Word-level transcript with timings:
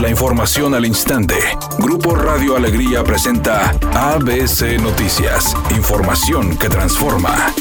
La 0.00 0.08
información 0.08 0.76
al 0.76 0.86
instante. 0.86 1.34
Grupo 1.80 2.14
Radio 2.14 2.54
Alegría 2.54 3.02
presenta 3.02 3.70
ABC 3.94 4.80
Noticias. 4.80 5.56
Información 5.76 6.56
que 6.56 6.68
transforma. 6.68 7.52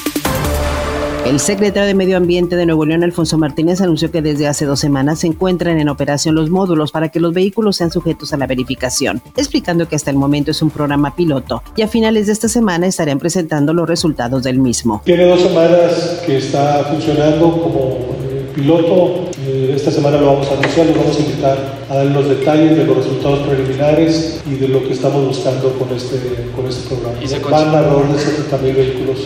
El 1.25 1.39
secretario 1.39 1.87
de 1.87 1.95
Medio 1.95 2.15
Ambiente 2.15 2.55
de 2.55 2.67
Nuevo 2.67 2.85
León, 2.85 3.03
Alfonso 3.03 3.39
Martínez, 3.39 3.81
anunció 3.81 4.11
que 4.11 4.21
desde 4.21 4.47
hace 4.47 4.65
dos 4.65 4.79
semanas 4.79 5.19
se 5.19 5.27
encuentran 5.27 5.79
en 5.79 5.89
operación 5.89 6.35
los 6.35 6.51
módulos 6.51 6.91
para 6.91 7.09
que 7.09 7.19
los 7.19 7.33
vehículos 7.33 7.77
sean 7.77 7.89
sujetos 7.89 8.31
a 8.33 8.37
la 8.37 8.45
verificación, 8.45 9.19
explicando 9.35 9.87
que 9.87 9.95
hasta 9.95 10.11
el 10.11 10.17
momento 10.17 10.51
es 10.51 10.61
un 10.61 10.69
programa 10.69 11.15
piloto 11.15 11.63
y 11.75 11.81
a 11.81 11.87
finales 11.87 12.27
de 12.27 12.33
esta 12.33 12.47
semana 12.47 12.85
estarían 12.85 13.17
presentando 13.17 13.73
los 13.73 13.89
resultados 13.89 14.43
del 14.43 14.59
mismo. 14.59 15.01
Tiene 15.05 15.25
dos 15.25 15.41
semanas 15.41 16.21
que 16.23 16.37
está 16.37 16.85
funcionando 16.91 17.61
como 17.61 17.97
piloto. 18.53 19.31
Eh, 19.47 19.71
esta 19.73 19.91
semana 19.91 20.17
lo 20.17 20.25
vamos 20.25 20.47
a 20.51 20.55
anunciar, 20.55 20.87
les 20.87 20.97
vamos 20.97 21.15
a 21.15 21.19
invitar 21.21 21.57
a 21.89 21.95
dar 21.95 22.05
los 22.07 22.27
detalles 22.27 22.75
de 22.75 22.83
los 22.83 22.97
resultados 22.97 23.47
preliminares 23.47 24.41
y 24.45 24.55
de 24.55 24.67
lo 24.67 24.83
que 24.83 24.91
estamos 24.91 25.25
buscando 25.25 25.71
con 25.79 25.95
este, 25.95 26.51
con 26.53 26.67
este 26.67 26.93
programa. 26.93 27.17
Van 27.49 27.75
alrededor 27.75 28.11
de 28.11 28.19
70 28.19 28.57
mil 28.57 28.75
vehículos. 28.75 29.19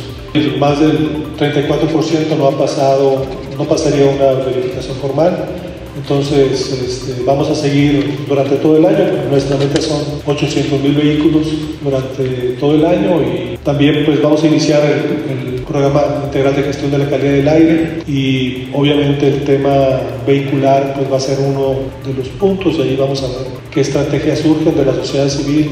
Más 0.60 0.80
del 0.80 1.36
34% 1.38 2.38
no 2.38 2.48
ha 2.48 2.58
pasado, 2.58 3.26
no 3.58 3.64
pasaría 3.64 4.06
una 4.06 4.46
verificación 4.46 4.96
formal 4.98 5.71
entonces, 5.98 6.72
este, 6.72 7.24
vamos 7.24 7.50
a 7.50 7.56
seguir 7.56 8.26
durante 8.28 8.56
todo 8.58 8.78
el 8.78 8.86
año. 8.86 9.06
Nuestra 9.30 9.58
meta 9.58 9.82
son 9.82 10.02
800 10.26 10.80
mil 10.80 10.94
vehículos 10.94 11.48
durante 11.84 12.24
todo 12.60 12.76
el 12.76 12.86
año 12.86 13.22
y 13.22 13.58
también 13.58 14.06
pues 14.06 14.22
vamos 14.22 14.44
a 14.44 14.48
iniciar 14.48 14.82
el, 14.84 15.52
programa 15.62 16.24
integral 16.26 16.54
de 16.54 16.64
gestión 16.64 16.92
de 16.92 16.98
la 16.98 17.10
calidad 17.10 17.32
del 17.32 17.48
aire 17.48 18.04
y 18.06 18.68
obviamente 18.74 19.26
el 19.26 19.44
tema 19.46 20.02
vehicular 20.28 20.96
pues 20.98 21.10
va 21.10 21.16
a 21.16 21.20
ser 21.20 21.38
uno 21.40 21.76
de 22.06 22.14
los 22.14 22.28
puntos. 22.30 22.78
Ahí 22.80 22.98
vamos 23.00 23.24
a 23.24 23.28
ver 23.28 23.48
qué 23.72 23.80
estrategias 23.80 24.40
surgen 24.40 24.76
de 24.76 24.84
la 24.84 24.94
sociedad 24.94 25.30
civil 25.30 25.70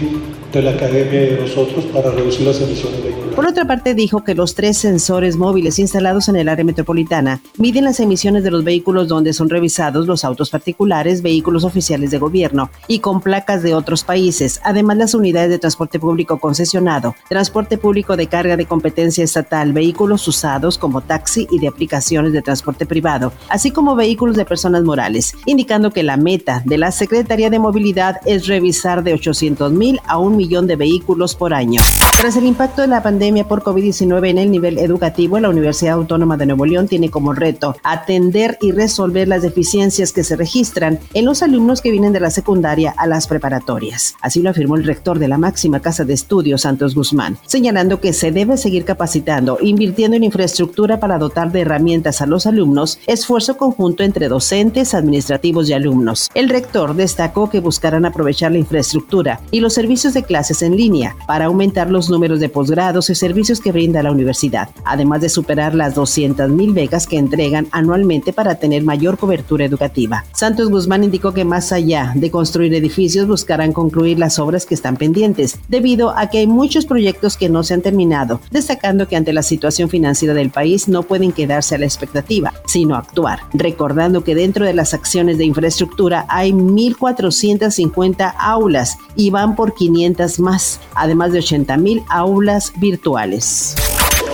de 0.51 0.61
la 0.61 0.71
academia 0.71 1.23
y 1.23 1.29
de 1.35 1.41
nosotros 1.41 1.85
para 1.85 2.11
reducir 2.11 2.47
las 2.47 2.59
emisiones 2.61 3.03
vehiculares. 3.03 3.35
Por 3.35 3.47
otra 3.47 3.65
parte, 3.65 3.93
dijo 3.93 4.23
que 4.23 4.35
los 4.35 4.55
tres 4.55 4.77
sensores 4.77 5.37
móviles 5.37 5.79
instalados 5.79 6.27
en 6.27 6.35
el 6.35 6.49
área 6.49 6.65
metropolitana 6.65 7.41
miden 7.57 7.85
las 7.85 7.99
emisiones 7.99 8.43
de 8.43 8.51
los 8.51 8.63
vehículos 8.63 9.07
donde 9.07 9.33
son 9.33 9.49
revisados 9.49 10.07
los 10.07 10.25
autos 10.25 10.49
particulares, 10.49 11.21
vehículos 11.21 11.63
oficiales 11.63 12.11
de 12.11 12.17
gobierno 12.17 12.69
y 12.87 12.99
con 12.99 13.21
placas 13.21 13.63
de 13.63 13.75
otros 13.75 14.03
países, 14.03 14.59
además 14.63 14.97
las 14.97 15.13
unidades 15.13 15.51
de 15.51 15.59
transporte 15.59 15.99
público 15.99 16.39
concesionado, 16.39 17.15
transporte 17.29 17.77
público 17.77 18.17
de 18.17 18.27
carga 18.27 18.57
de 18.57 18.65
competencia 18.65 19.23
estatal, 19.23 19.71
vehículos 19.71 20.27
usados 20.27 20.77
como 20.77 21.01
taxi 21.01 21.47
y 21.51 21.59
de 21.59 21.67
aplicaciones 21.67 22.33
de 22.33 22.41
transporte 22.41 22.85
privado, 22.85 23.31
así 23.49 23.71
como 23.71 23.95
vehículos 23.95 24.35
de 24.35 24.45
personas 24.45 24.83
morales, 24.83 25.33
indicando 25.45 25.91
que 25.91 26.03
la 26.03 26.17
meta 26.17 26.61
de 26.65 26.77
la 26.77 26.91
Secretaría 26.91 27.49
de 27.49 27.59
Movilidad 27.59 28.17
es 28.25 28.47
revisar 28.47 29.03
de 29.03 29.13
800 29.13 29.71
mil 29.71 29.99
a 30.07 30.17
un 30.17 30.38
millón 30.39 30.65
de 30.67 30.77
vehículos 30.77 31.35
por 31.35 31.53
año. 31.53 31.81
Tras 32.19 32.35
el 32.35 32.45
impacto 32.45 32.81
de 32.81 32.87
la 32.87 33.01
pandemia 33.01 33.47
por 33.47 33.63
COVID-19 33.63 34.29
en 34.29 34.37
el 34.39 34.51
nivel 34.51 34.77
educativo, 34.77 35.39
la 35.39 35.49
Universidad 35.49 35.93
Autónoma 35.93 36.35
de 36.35 36.47
Nuevo 36.47 36.65
León 36.65 36.87
tiene 36.87 37.09
como 37.09 37.31
reto 37.31 37.77
atender 37.83 38.57
y 38.61 38.71
resolver 38.71 39.27
las 39.27 39.41
deficiencias 39.41 40.11
que 40.11 40.25
se 40.25 40.35
registran 40.35 40.99
en 41.13 41.25
los 41.25 41.43
alumnos 41.43 41.81
que 41.81 41.91
vienen 41.91 42.11
de 42.11 42.19
la 42.19 42.29
secundaria 42.29 42.93
a 42.97 43.07
las 43.07 43.27
preparatorias. 43.27 44.15
Así 44.21 44.41
lo 44.41 44.49
afirmó 44.49 44.75
el 44.75 44.83
rector 44.83 45.17
de 45.17 45.29
la 45.29 45.37
máxima 45.37 45.79
casa 45.79 46.03
de 46.03 46.13
estudios, 46.13 46.63
Santos 46.63 46.93
Guzmán, 46.93 47.37
señalando 47.45 48.01
que 48.01 48.11
se 48.11 48.31
debe 48.31 48.57
seguir 48.57 48.83
capacitando, 48.83 49.57
invirtiendo 49.61 50.17
en 50.17 50.25
infraestructura 50.25 50.99
para 50.99 51.19
dotar 51.19 51.51
de 51.51 51.61
herramientas 51.61 52.21
a 52.21 52.25
los 52.25 52.45
alumnos, 52.45 52.99
esfuerzo 53.07 53.55
conjunto 53.55 54.03
entre 54.03 54.27
docentes, 54.27 54.93
administrativos 54.93 55.69
y 55.69 55.73
alumnos. 55.73 56.29
El 56.33 56.49
rector 56.49 56.95
destacó 56.95 57.49
que 57.49 57.61
buscarán 57.61 58.05
aprovechar 58.05 58.51
la 58.51 58.57
infraestructura 58.57 59.39
y 59.51 59.61
los 59.61 59.73
servicios 59.73 60.13
de 60.13 60.23
clases 60.29 60.61
en 60.61 60.77
línea 60.77 61.15
para 61.25 61.45
aumentar 61.45 61.89
los 61.89 62.07
números 62.07 62.39
de 62.39 62.49
posgrados 62.49 63.09
y 63.09 63.15
servicios 63.15 63.59
que 63.59 63.71
brinda 63.71 64.03
la 64.03 64.11
universidad, 64.11 64.69
además 64.85 65.21
de 65.21 65.29
superar 65.29 65.73
las 65.73 65.95
200.000 65.95 66.71
becas 66.71 67.07
que 67.07 67.17
entregan 67.17 67.67
anualmente 67.71 68.31
para 68.31 68.55
tener 68.55 68.83
mayor 68.83 69.17
cobertura 69.17 69.65
educativa. 69.65 70.23
Santos 70.33 70.69
Guzmán 70.69 71.03
indicó 71.03 71.33
que 71.33 71.45
más 71.45 71.71
allá 71.71 72.13
de 72.15 72.29
construir 72.29 72.75
edificios 72.75 73.27
buscarán 73.27 73.73
concluir 73.73 74.19
las 74.19 74.37
obras 74.37 74.67
que 74.67 74.75
están 74.75 74.97
pendientes, 74.97 75.57
debido 75.67 76.15
a 76.15 76.29
que 76.29 76.37
hay 76.37 76.47
muchos 76.47 76.85
proyectos 76.85 77.37
que 77.37 77.49
no 77.49 77.63
se 77.63 77.73
han 77.73 77.81
terminado, 77.81 78.39
destacando 78.51 79.07
que 79.07 79.15
ante 79.15 79.33
la 79.33 79.41
situación 79.41 79.89
financiera 79.89 80.35
del 80.35 80.51
país 80.51 80.87
no 80.87 81.01
pueden 81.01 81.31
quedarse 81.31 81.73
a 81.73 81.79
la 81.79 81.85
expectativa, 81.85 82.53
sino 82.67 82.95
actuar, 82.95 83.39
recordando 83.53 84.23
que 84.23 84.35
dentro 84.35 84.65
de 84.65 84.75
las 84.75 84.93
acciones 84.93 85.39
de 85.39 85.45
infraestructura 85.45 86.25
hay 86.29 86.51
1.450 86.51 88.35
aulas 88.37 88.97
y 89.15 89.29
van 89.31 89.55
por 89.55 89.73
500 89.73 90.18
más, 90.39 90.81
además 90.95 91.31
de 91.31 91.39
80 91.39 91.77
mil 91.77 92.03
aulas 92.09 92.73
virtuales. 92.77 93.75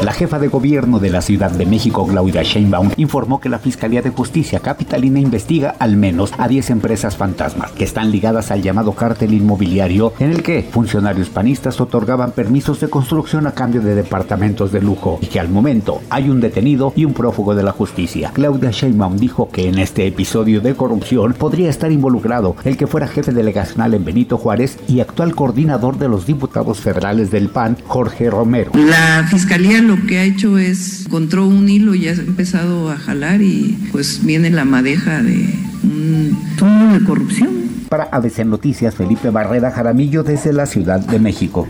La 0.03 0.11
jefa 0.11 0.39
de 0.39 0.50
gobierno 0.50 1.00
de 1.00 1.09
la 1.09 1.22
Ciudad 1.22 1.50
de 1.50 1.66
México, 1.66 2.06
Claudia 2.06 2.44
Sheinbaum, 2.44 2.91
informó 2.97 3.39
que 3.39 3.50
la 3.50 3.59
Fiscalía 3.59 4.01
de 4.01 4.09
Justicia 4.09 4.59
Capitalina 4.59 5.19
investiga 5.19 5.75
al 5.79 5.95
menos 5.95 6.31
a 6.38 6.47
10 6.47 6.69
empresas 6.72 7.16
fantasmas 7.16 7.72
que 7.72 7.85
están 7.85 8.11
ligadas 8.11 8.51
al 8.51 8.61
llamado 8.61 8.91
cártel 8.91 9.34
inmobiliario 9.34 10.13
en 10.19 10.31
el 10.31 10.44
que 10.44 10.63
funcionarios 10.63 11.29
panistas 11.29 11.79
otorgaban 11.81 12.34
permisos 12.34 12.79
de 12.81 12.89
construcción 12.89 13.47
a 13.47 13.53
cambio 13.53 13.81
de 13.81 13.95
departamentos 13.95 14.72
de 14.72 14.81
lujo 14.81 15.17
y 15.22 15.28
que 15.28 15.39
al 15.39 15.50
momento 15.50 16.01
hay 16.09 16.29
un 16.29 16.41
detenido 16.41 16.94
y 16.95 17.05
un 17.05 17.13
prófugo 17.13 17.55
de 17.55 17.63
la 17.63 17.72
justicia. 17.72 18.31
Claudia 18.34 18.72
Sheinbaum 18.72 19.17
dijo 19.17 19.50
que 19.50 19.69
en 19.69 19.79
este 19.79 20.05
episodio 20.05 20.61
de 20.61 20.75
corrupción 20.75 21.34
podría 21.34 21.69
estar 21.69 21.91
involucrado 21.91 22.55
el 22.63 22.78
que 22.78 22.88
fuera 22.88 23.07
jefe 23.07 23.31
delegacional 23.31 23.94
en 23.94 24.05
Benito 24.05 24.38
Juárez 24.38 24.78
y 24.88 25.00
actual 25.00 25.35
coordinador 25.35 25.97
de 25.97 26.09
los 26.09 26.25
diputados 26.25 26.79
federales 26.79 27.31
del 27.31 27.50
PAN, 27.50 27.78
Jorge 27.88 28.29
Romero. 28.29 28.72
La 28.75 29.25
Fiscalía 29.29 29.81
lo 29.88 30.06
que 30.06 30.19
ha 30.19 30.23
hecho 30.23 30.57
es, 30.57 31.06
encontró 31.06 31.47
un 31.47 31.69
hilo 31.69 31.96
y 31.96 32.07
ha 32.07 32.13
empezado 32.13 32.90
a 32.90 32.97
jalar 32.97 33.41
y 33.41 33.78
pues 33.91 34.25
viene 34.25 34.50
la 34.50 34.66
madeja 34.66 35.22
de 35.22 35.47
un 35.84 36.38
túnel 36.57 37.00
de 37.00 37.06
corrupción. 37.06 37.66
Para 37.90 38.06
ABC 38.06 38.40
Noticias, 38.46 38.96
Felipe 38.96 39.29
Barrera 39.29 39.72
Jaramillo 39.72 40.23
desde 40.23 40.53
la 40.53 40.66
Ciudad 40.66 41.00
de 41.00 41.19
México. 41.19 41.68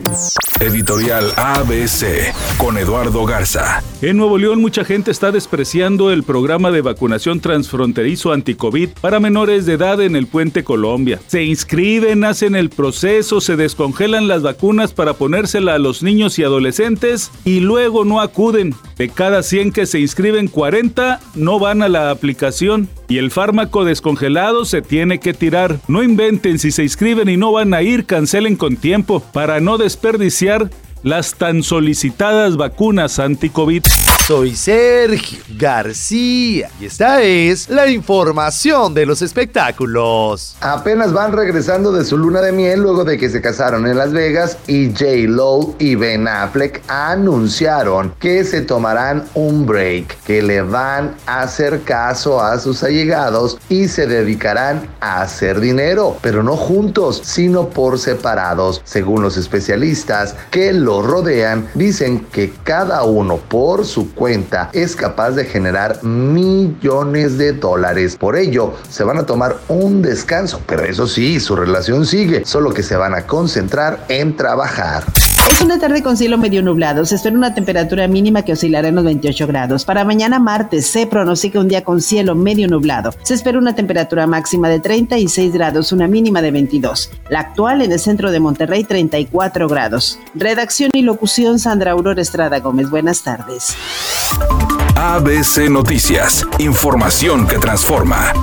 Editorial 0.62 1.26
ABC 1.36 2.34
con 2.58 2.78
Eduardo 2.78 3.26
Garza. 3.26 3.84
En 4.02 4.16
Nuevo 4.16 4.38
León 4.38 4.62
mucha 4.62 4.86
gente 4.86 5.12
está 5.12 5.34
despreciando 5.34 6.12
el 6.12 6.24
programa 6.24 6.72
de 6.72 6.80
vacunación 6.80 7.42
transfronterizo 7.42 8.32
anticovid 8.32 8.92
para 9.02 9.20
menores 9.20 9.66
de 9.66 9.74
edad 9.74 10.02
en 10.02 10.16
el 10.16 10.28
Puente 10.28 10.64
Colombia. 10.64 11.20
Se 11.28 11.44
inscriben, 11.44 12.24
hacen 12.24 12.56
el 12.56 12.70
proceso, 12.70 13.42
se 13.42 13.58
descongelan 13.58 14.30
las 14.30 14.44
vacunas 14.44 14.94
para 14.94 15.16
ponérsela 15.16 15.74
a 15.74 15.80
los 15.80 16.04
niños 16.04 16.40
y 16.40 16.44
adolescentes 16.44 17.32
y 17.44 17.60
luego 17.60 18.05
no 18.06 18.22
acuden. 18.22 18.74
De 18.98 19.10
cada 19.10 19.44
100 19.44 19.72
que 19.72 19.86
se 19.86 20.00
inscriben, 20.00 20.48
40 20.48 21.20
no 21.36 21.60
van 21.60 21.82
a 21.82 21.90
la 21.90 22.12
aplicación 22.12 22.88
y 23.10 23.18
el 23.18 23.32
fármaco 23.32 23.84
descongelado 23.84 24.66
se 24.66 24.82
tiene 24.82 25.20
que 25.20 25.34
tirar. 25.34 25.80
No 25.88 26.04
inventen, 26.04 26.60
si 26.60 26.72
se 26.72 26.84
inscriben 26.84 27.28
y 27.30 27.38
no 27.38 27.52
van 27.52 27.74
a 27.74 27.82
ir, 27.82 28.06
cancelen 28.06 28.56
con 28.56 28.78
tiempo 28.78 29.20
para 29.34 29.60
no 29.60 29.78
desperdiciar 29.78 30.70
las 31.04 31.36
tan 31.36 31.62
solicitadas 31.62 32.58
vacunas 32.58 33.20
anti-COVID. 33.20 33.84
Soy 34.28 34.56
Sergio 34.56 35.38
García 35.56 36.72
y 36.80 36.86
esta 36.86 37.22
es 37.22 37.70
la 37.70 37.88
información 37.88 38.96
de 38.96 39.06
los 39.06 39.22
espectáculos. 39.22 40.58
Apenas 40.62 41.14
van 41.14 41.32
regresando 41.32 41.92
de 41.92 42.04
su 42.04 42.18
luna 42.18 42.42
de 42.42 42.52
miel 42.52 42.80
luego 42.80 43.04
de 43.04 43.20
que 43.20 43.30
se 43.30 43.40
casaron 43.40 43.86
en 43.86 44.00
Las 44.00 44.14
Vegas 44.14 44.58
y 44.66 44.90
J. 44.90 45.06
Lo 45.28 45.76
y 45.78 45.94
Ben 45.94 46.28
Affleck 46.28 46.82
anunciaron 46.88 48.16
que 48.18 48.44
se 48.44 48.62
tomarán 48.62 49.26
un 49.36 49.68
break, 49.68 50.18
que 50.24 50.42
le 50.42 50.64
van 50.64 51.16
a 51.28 51.44
hacer 51.44 51.82
caso 51.84 52.42
a 52.42 52.58
sus 52.58 52.82
allegados 52.82 53.60
y 53.70 53.88
se 53.88 54.08
dedicarán 54.08 54.90
a 55.02 55.22
hacer 55.22 55.60
dinero, 55.60 56.18
pero 56.24 56.42
no 56.42 56.58
juntos, 56.58 57.22
sino 57.24 57.70
por 57.70 58.00
separados. 58.00 58.82
Según 58.86 59.22
los 59.22 59.38
especialistas 59.38 60.36
que 60.50 60.74
los 60.74 61.06
rodean, 61.06 61.70
dicen 61.76 62.26
que 62.32 62.52
cada 62.64 63.04
uno 63.04 63.38
por 63.38 63.86
su 63.86 64.15
cuenta 64.16 64.70
es 64.74 64.96
capaz 64.96 65.32
de 65.32 65.46
generar 65.46 66.04
millones 66.04 67.38
de 67.38 67.54
dólares. 67.54 68.16
Por 68.18 68.36
ello, 68.36 68.74
se 68.90 69.04
van 69.04 69.18
a 69.18 69.26
tomar 69.26 69.58
un 69.68 70.02
descanso, 70.02 70.62
pero 70.66 70.84
eso 70.84 71.08
sí, 71.08 71.40
su 71.40 71.56
relación 71.56 72.06
sigue, 72.06 72.46
solo 72.46 72.74
que 72.74 72.84
se 72.84 72.96
van 72.96 73.14
a 73.14 73.28
concentrar 73.28 74.06
en 74.10 74.36
trabajar. 74.36 75.04
Es 75.50 75.62
una 75.62 75.80
tarde 75.80 76.02
con 76.02 76.18
cielo 76.18 76.38
medio 76.38 76.62
nublado. 76.62 77.06
Se 77.06 77.16
espera 77.16 77.36
una 77.36 77.54
temperatura 77.54 78.08
mínima 78.08 78.42
que 78.42 78.54
oscilará 78.54 78.88
en 78.88 78.96
los 78.96 79.06
28 79.06 79.48
grados. 79.48 79.86
Para 79.86 80.04
mañana 80.04 80.40
martes 80.40 80.88
se 80.88 81.08
pronostica 81.08 81.60
un 81.60 81.68
día 81.68 81.84
con 81.84 82.02
cielo 82.02 82.36
medio 82.36 82.68
nublado. 82.68 83.14
Se 83.24 83.36
espera 83.36 83.58
una 83.58 83.76
temperatura 83.76 84.28
máxima 84.28 84.70
de 84.70 84.80
36 84.80 85.54
grados, 85.54 85.92
una 85.92 86.08
mínima 86.08 86.42
de 86.42 86.52
22. 86.52 87.12
La 87.30 87.42
actual 87.42 87.82
en 87.82 87.92
el 87.92 88.00
centro 88.00 88.32
de 88.32 88.40
Monterrey 88.40 88.84
34 88.84 89.68
grados. 89.68 90.20
Redacción 90.34 90.92
y 90.94 91.02
locución 91.04 91.60
Sandra 91.60 91.92
Aurora 91.92 92.22
Estrada 92.22 92.60
Gómez. 92.60 92.90
Buenas 92.90 93.24
tardes. 93.24 93.76
ABC 94.96 95.70
Noticias. 95.70 96.46
Información 96.58 97.48
que 97.48 97.60
transforma. 97.60 98.34